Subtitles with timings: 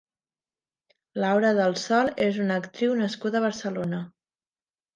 [1.23, 4.05] Laura del Sol és una actriu nascuda a Barcelona.